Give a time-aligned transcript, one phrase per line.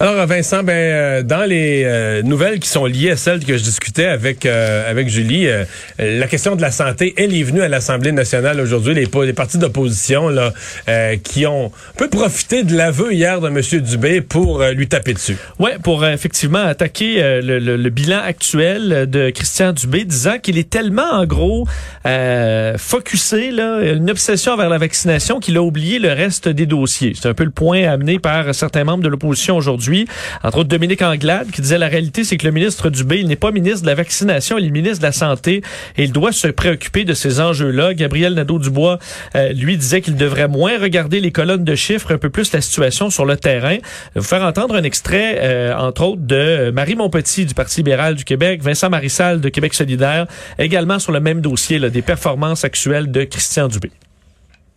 [0.00, 3.62] Alors Vincent, ben euh, dans les euh, nouvelles qui sont liées à celles que je
[3.62, 5.46] discutais avec euh, avec Julie,
[6.00, 8.92] la question de la santé, elle est venue à l'Assemblée nationale aujourd'hui.
[8.94, 10.52] Les, partis d'opposition là
[11.22, 13.60] qui ont peu profité de l'aveu hier de M.
[13.82, 15.36] Dubé pour lui taper dessus.
[15.58, 21.10] Ouais, pour effectivement attaquer le, le, bilan actuel de Christian Dubé, disant qu'il est tellement
[21.12, 21.66] en gros
[22.78, 27.12] focusé là, une obsession vers la vaccination qu'il a oublié le reste des dossiers.
[27.14, 29.83] C'est un peu le point amené par certains membres de l'opposition aujourd'hui
[30.42, 33.36] entre autres Dominique Anglade, qui disait la réalité, c'est que le ministre Dubé, il n'est
[33.36, 35.62] pas ministre de la vaccination, il est ministre de la Santé
[35.96, 37.94] et il doit se préoccuper de ces enjeux-là.
[37.94, 38.98] Gabriel Nadeau-Dubois,
[39.36, 42.60] euh, lui, disait qu'il devrait moins regarder les colonnes de chiffres, un peu plus la
[42.60, 43.76] situation sur le terrain.
[43.76, 47.80] Je vais vous faire entendre un extrait, euh, entre autres, de Marie Montpetit du Parti
[47.80, 50.26] libéral du Québec, Vincent Marissal de Québec solidaire,
[50.58, 53.90] également sur le même dossier là, des performances actuelles de Christian Dubé.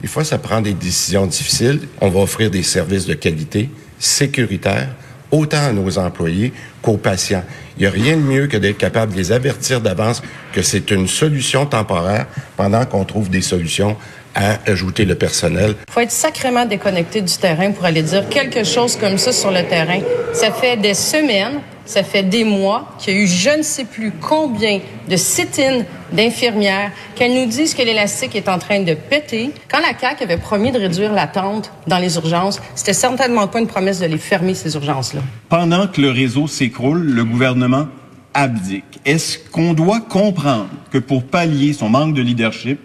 [0.00, 1.80] Des fois, ça prend des décisions difficiles.
[2.00, 4.88] On va offrir des services de qualité sécuritaire
[5.30, 7.42] autant à nos employés qu'aux patients.
[7.76, 10.22] Il n'y a rien de mieux que d'être capable de les avertir d'avance
[10.52, 13.96] que c'est une solution temporaire pendant qu'on trouve des solutions
[14.34, 15.74] à ajouter le personnel.
[15.88, 19.50] Il faut être sacrément déconnecté du terrain pour aller dire quelque chose comme ça sur
[19.50, 20.00] le terrain.
[20.32, 23.84] Ça fait des semaines ça fait des mois qu'il y a eu je ne sais
[23.84, 29.50] plus combien de sit-ins d'infirmières qu'elles nous disent que l'élastique est en train de péter.
[29.68, 33.66] Quand la CAQ avait promis de réduire l'attente dans les urgences, c'était certainement pas une
[33.66, 35.20] promesse de les fermer, ces urgences-là.
[35.48, 37.86] Pendant que le réseau s'écroule, le gouvernement
[38.34, 39.00] abdique.
[39.04, 42.78] Est-ce qu'on doit comprendre que pour pallier son manque de leadership,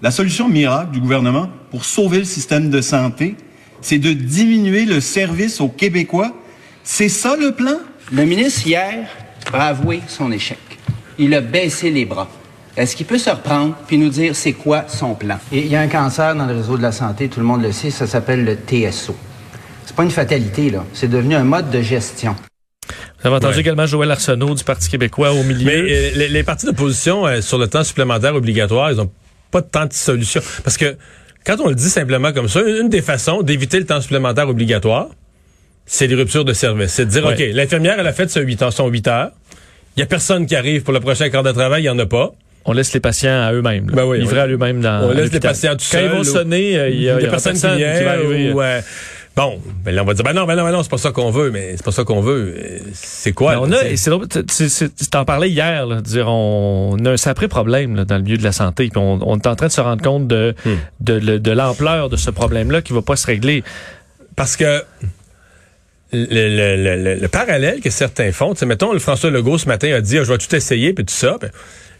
[0.00, 3.36] la solution miracle du gouvernement pour sauver le système de santé,
[3.80, 6.32] c'est de diminuer le service aux Québécois?
[6.84, 7.78] C'est ça le plan?
[8.10, 9.06] Le ministre, hier,
[9.52, 10.58] a avoué son échec.
[11.18, 12.28] Il a baissé les bras.
[12.74, 15.38] Est-ce qu'il peut se reprendre puis nous dire c'est quoi son plan?
[15.52, 17.72] il y a un cancer dans le réseau de la santé, tout le monde le
[17.72, 19.14] sait, ça s'appelle le TSO.
[19.84, 20.84] C'est pas une fatalité, là.
[20.94, 22.34] C'est devenu un mode de gestion.
[23.20, 25.66] Vous avez entendu également Joël Arsenault du Parti québécois au milieu.
[25.66, 29.10] Mais euh, les, partis d'opposition euh, sur le temps supplémentaire obligatoire, ils ont
[29.50, 30.40] pas tant de solutions.
[30.62, 30.96] Parce que
[31.44, 35.08] quand on le dit simplement comme ça, une des façons d'éviter le temps supplémentaire obligatoire,
[35.88, 36.92] c'est des ruptures de service.
[36.92, 38.72] C'est de dire, OK, l'infirmière, elle a fait son 8 heures.
[38.72, 39.30] Son 8 heures.
[39.96, 41.98] Il y a personne qui arrive pour le prochain quart de travail, il n'y en
[41.98, 42.32] a pas.
[42.66, 43.86] On laisse les patients à eux-mêmes.
[43.86, 46.10] Ben oui, livrés à eux-mêmes dans On laisse les patients tout seuls.
[46.10, 48.52] Quand ils vont sonner, euh, il y a, personne, qui, va arriver.
[48.54, 48.80] Euh,
[49.34, 51.10] bon, ben là, on va dire, ben non, ben non, ben non, c'est pas ça
[51.10, 52.54] qu'on veut, mais c'est pas ça qu'on veut.
[52.92, 53.54] C'est quoi?
[53.54, 57.96] Ben on a, c'est tu t'en parlais hier, là, dire, on, a un sacré problème
[57.96, 59.80] là, dans le milieu de la santé, puis on, on, est en train de se
[59.80, 60.70] rendre compte de, hmm.
[61.00, 63.64] de, de l'ampleur de ce problème-là qui va pas se régler.
[64.36, 64.84] Parce que
[66.12, 70.24] le, parallèle que certains font, tu mettons, le François Legault ce matin a dit, ah,
[70.24, 71.36] je vais tout essayer, puis tout ça.
[71.40, 71.50] Puis,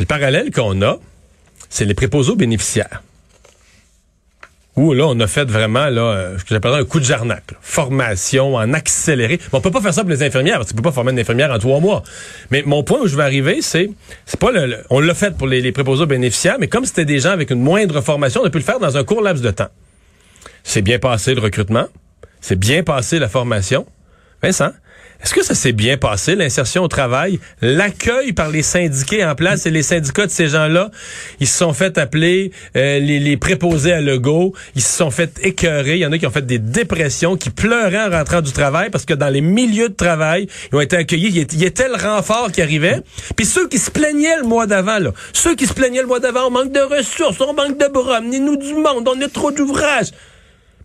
[0.00, 0.98] le parallèle qu'on a,
[1.68, 3.02] c'est les préposés bénéficiaires.
[4.74, 7.44] Où là, on a fait vraiment là, euh, ce que j'appelle un coup de jarnac.
[7.60, 9.38] Formation en accéléré.
[9.52, 11.18] On on peut pas faire ça pour les infirmières, parce qu'on peut pas former une
[11.18, 12.02] infirmière en trois mois.
[12.50, 13.90] Mais mon point où je vais arriver, c'est
[14.24, 17.30] c'est pas le, on l'a fait pour les, les bénéficiaires, mais comme c'était des gens
[17.30, 19.68] avec une moindre formation, on a pu le faire dans un court laps de temps.
[20.64, 21.88] C'est bien passé le recrutement.
[22.42, 23.86] C'est bien passé la formation.
[24.42, 24.72] Vincent,
[25.22, 29.66] est-ce que ça s'est bien passé, l'insertion au travail, l'accueil par les syndiqués en place
[29.66, 30.90] et les syndicats de ces gens-là,
[31.38, 35.38] ils se sont fait appeler euh, les, les, préposés à Legault, ils se sont fait
[35.42, 38.50] écœurer, il y en a qui ont fait des dépressions, qui pleuraient en rentrant du
[38.50, 41.88] travail parce que dans les milieux de travail, ils ont été accueillis, il y était
[41.88, 43.00] le renfort qui arrivait,
[43.36, 46.18] puis ceux qui se plaignaient le mois d'avant, là, ceux qui se plaignaient le mois
[46.18, 49.52] d'avant, on manque de ressources, on manque de bras, amenez-nous du monde, on a trop
[49.52, 50.10] d'ouvrages.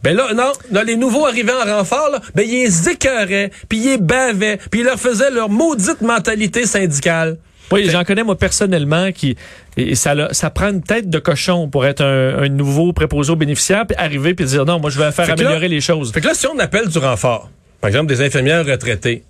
[0.03, 3.79] Ben là, non, là, les nouveaux arrivants en renfort, là, ben ils les écœuraient, puis
[3.79, 7.37] ils les bavaient, puis ils leur faisaient leur maudite mentalité syndicale.
[7.71, 9.35] Oui, j'en connais moi personnellement qui
[9.75, 13.85] et ça ça prend une tête de cochon pour être un, nouveau préposé aux bénéficiaires
[13.85, 16.13] puis arriver puis dire non, moi je vais faire améliorer les choses.
[16.13, 17.49] Fait que là si on appelle du renfort,
[17.81, 19.23] par exemple des infirmières retraitées,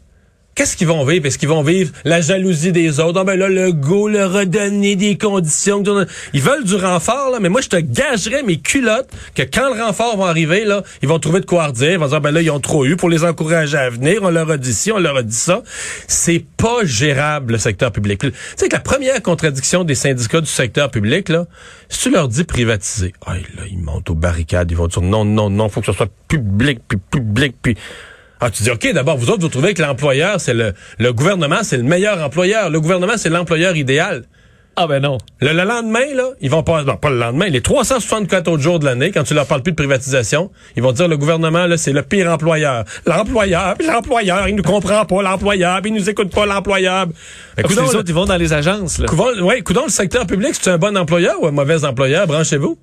[0.57, 1.23] Qu'est-ce qu'ils vont vivre?
[1.27, 3.19] Est-ce qu'ils vont vivre la jalousie des autres?
[3.19, 5.83] Ah ben là, le go leur redonner des conditions.
[6.33, 9.79] Ils veulent du renfort, là, mais moi, je te gagerais mes culottes que quand le
[9.79, 11.91] renfort va arriver, là, ils vont trouver de quoi redire.
[11.91, 14.21] Ils vont dire, ben là, ils ont trop eu pour les encourager à venir.
[14.23, 15.61] On leur a dit ci, on leur a dit ça.
[16.07, 18.17] C'est pas gérable, le secteur public.
[18.21, 21.45] Tu sais que la première contradiction des syndicats du secteur public, là,
[21.87, 25.23] si tu leur dis privatiser, ah, là, ils montent aux barricades, ils vont dire non,
[25.23, 27.77] non, non, faut que ce soit public, puis public, puis
[28.39, 31.63] ah, tu dis, OK, d'abord, vous autres, vous trouvez que l'employeur, c'est le, le gouvernement,
[31.63, 32.69] c'est le meilleur employeur.
[32.69, 34.23] Le gouvernement, c'est l'employeur idéal.
[34.79, 35.17] Ah ben non.
[35.41, 38.85] Le, lendemain, là, ils vont pas, non, pas le lendemain, les 364 autres jours de
[38.85, 41.93] l'année, quand tu leur parles plus de privatisation, ils vont dire le gouvernement, là, c'est
[41.93, 42.83] le pire employeur.
[43.07, 47.07] L'employeur, l'employeur, il nous comprend pas, l'employeur, il nous écoute pas, l'employeur.
[47.57, 49.07] Écoute, les autres, ils vont dans les agences, là.
[49.11, 52.77] Oui, ouais, le secteur public, c'est un bon employeur ou un mauvais employeur, branchez-vous.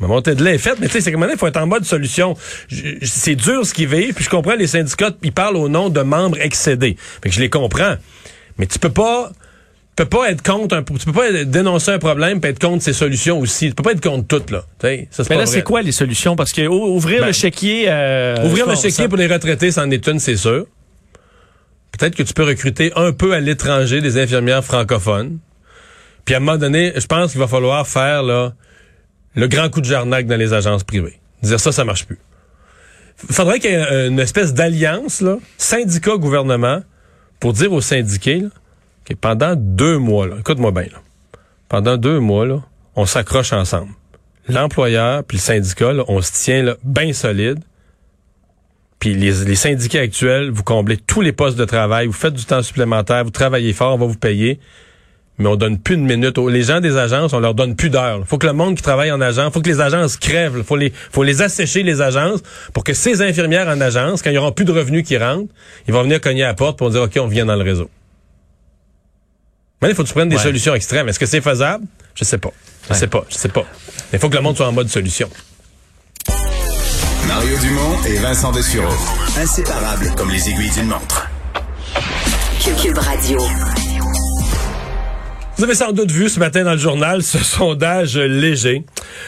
[0.00, 1.66] Ma montée de lait est faite, mais tu sais, c'est comme il faut être en
[1.66, 2.36] mode solution.
[3.02, 6.00] C'est dur ce qu'ils vivent, puis je comprends les syndicats, ils parlent au nom de
[6.00, 6.96] membres excédés.
[7.22, 7.94] Fait que je les comprends.
[8.58, 9.30] Mais tu peux pas
[9.96, 12.82] tu peux pas être contre un tu peux pas dénoncer un problème puis être contre
[12.82, 13.68] ses solutions aussi.
[13.68, 14.64] Tu peux pas être contre toutes là.
[14.80, 16.34] Tu sais, ça, Mais là, c'est quoi les solutions?
[16.34, 17.84] Parce que ou- ouvrir Ben, le chéquier...
[17.88, 20.66] euh, Ouvrir le chéquier pour les retraités, c'en est une, c'est sûr.
[21.96, 25.38] Peut-être que tu peux recruter un peu à l'étranger des infirmières francophones.
[26.24, 28.54] Puis à un moment donné, je pense qu'il va falloir faire là,
[29.34, 31.18] le grand coup de jarnac dans les agences privées.
[31.42, 32.18] Dire ça, ça marche plus.
[33.16, 35.22] Faudrait qu'il y ait une espèce d'alliance,
[35.58, 36.82] syndicat-gouvernement,
[37.40, 38.42] pour dire aux syndiqués
[39.04, 40.86] que pendant deux mois, écoute-moi bien,
[41.68, 42.64] pendant deux mois,
[42.96, 43.92] on s'accroche ensemble.
[44.48, 47.60] L'employeur puis le syndicat, on se tient bien solide.
[48.98, 52.44] Puis les, les syndicats actuels, vous comblez tous les postes de travail, vous faites du
[52.44, 54.60] temps supplémentaire, vous travaillez fort, on va vous payer.
[55.38, 56.38] Mais on donne plus de minutes.
[56.38, 58.18] aux- Les gens des agences, on leur donne plus d'heures.
[58.20, 60.54] Il faut que le monde qui travaille en agence, faut que les agences crèvent.
[60.58, 62.40] Il faut les, faut les assécher, les agences,
[62.72, 65.52] pour que ces infirmières en agence, quand il y aura plus de revenus qui rentrent,
[65.88, 67.90] ils vont venir cogner à la porte pour dire, OK, on vient dans le réseau.
[69.82, 70.42] Mais il faut que tu prennes des Ouais.
[70.42, 71.08] solutions extrêmes.
[71.08, 71.84] Est-ce que c'est faisable?
[72.14, 72.52] Je sais pas.
[72.88, 73.24] Je sais pas.
[73.28, 73.64] Je sais pas.
[74.12, 75.28] Mais il faut que le monde soit en mode solution.
[77.26, 78.94] Mario Dumont et Vincent Dessureau.
[79.36, 81.28] Inséparables comme les aiguilles d'une montre.
[82.80, 83.38] Cube Radio.
[85.56, 88.84] Vous avez sans doute vu ce matin dans le journal ce sondage léger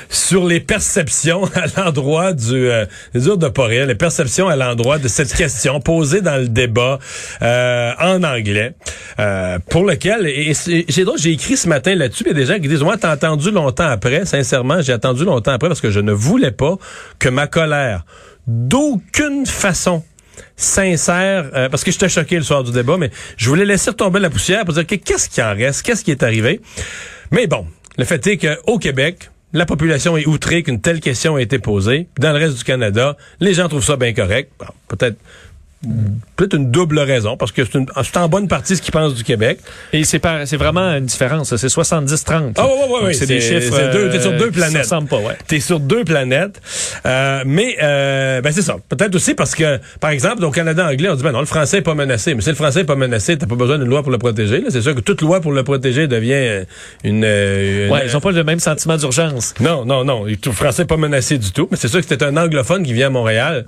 [0.09, 2.85] sur les perceptions à l'endroit du euh,
[3.15, 6.99] de rire, les perceptions à l'endroit de cette question posée dans le débat
[7.43, 8.75] euh, en anglais
[9.21, 12.59] euh, pour lequel et, et j'ai écrit ce matin là-dessus il y a des gens
[12.59, 14.25] qui disent moi t'as attendu longtemps après.
[14.25, 16.77] Sincèrement j'ai attendu longtemps après parce que je ne voulais pas
[17.21, 18.05] que ma colère
[18.49, 20.03] d'aucune façon
[20.57, 24.21] sincère, euh, parce que j'étais choqué le soir du débat, mais je voulais laisser retomber
[24.21, 26.61] la poussière pour dire que qu'est-ce qui en reste, qu'est-ce qui est arrivé.
[27.31, 27.67] Mais bon,
[27.99, 32.09] le fait est qu'au Québec, la population est outrée qu'une telle question ait été posée.
[32.19, 34.51] Dans le reste du Canada, les gens trouvent ça bien correct.
[34.59, 35.17] Bon, peut-être
[36.37, 39.59] peut-être une double raison, parce que c'est en bonne partie ce qu'ils pensent du Québec.
[39.93, 40.21] Et c'est
[40.57, 41.55] vraiment une différence.
[41.57, 42.55] C'est 70-30.
[42.57, 43.75] Ah ouais, ouais, ouais, Donc, ouais, C'est des chiffres...
[43.77, 44.83] c'est deux- t'es sur deux euh, se planètes.
[44.83, 45.37] ressemblent pas, ouais.
[45.47, 46.61] T'es sur deux planètes.
[47.07, 48.77] Euh, mais euh, ben c'est ça.
[48.89, 51.79] Peut-être aussi parce que, par exemple, au Canada anglais, on dit ben non, le français
[51.79, 52.35] est pas menacé.
[52.35, 54.65] Mais si le français est pas menacé, t'as pas besoin d'une loi pour le protéger.
[54.69, 56.65] C'est sûr que toute loi pour le protéger devient euh,
[57.05, 57.23] une.
[57.25, 59.55] euh, Ouais, une- ils ont pas le même sentiment d'urgence.
[59.61, 60.25] non, non, non.
[60.25, 61.69] Le français n'est pas menacé du tout.
[61.71, 63.67] Mais c'est sûr que c'est un anglophone qui vient à Montréal.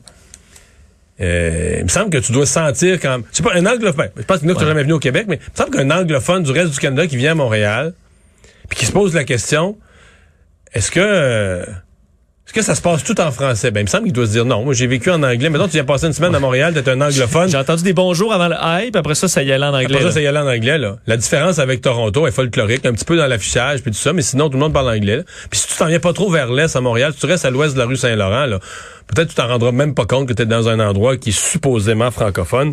[1.21, 3.21] Euh, il me semble que tu dois sentir quand.
[3.33, 4.11] Sais pas, un anglophone.
[4.15, 5.71] ben, Je pense que nous, qui sommes jamais venu au Québec, mais il me semble
[5.77, 7.93] qu'un anglophone du reste du Canada qui vient à Montréal,
[8.69, 9.77] puis qui se pose la question
[10.73, 11.65] est-ce que.
[12.49, 13.71] Est-ce que ça se passe tout en français?
[13.71, 14.65] Ben, il me semble qu'il doit se dire non.
[14.65, 15.51] Moi, j'ai vécu en anglais.
[15.51, 17.47] Maintenant, tu viens passer une semaine à Montréal, t'es un anglophone.
[17.51, 19.85] J'ai entendu des bonjours avant le hype, après ça, ça y allait en anglais.
[19.85, 20.13] Après ça, là.
[20.13, 20.97] ça y allait en anglais, là.
[21.07, 24.23] La différence avec Toronto est folklorique, un petit peu dans l'affichage, puis tout ça, mais
[24.23, 25.19] sinon, tout le monde parle anglais.
[25.19, 25.23] là.
[25.51, 27.51] Puis si tu t'en viens pas trop vers l'est à Montréal, si tu restes à
[27.51, 28.61] l'ouest de la rue Saint-Laurent, là,
[29.15, 31.39] peut-être tu t'en rendras même pas compte que tu es dans un endroit qui est
[31.39, 32.73] supposément francophone.